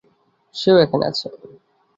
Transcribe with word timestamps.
সেও 0.55 0.75
এখানে 0.77 1.03
আছে। 1.07 1.27